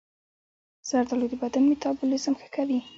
[0.89, 2.79] زردآلو د بدن میتابولیزم ښه کوي.